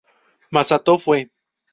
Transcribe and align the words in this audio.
Masato 0.49 0.97
Fue 0.97 1.29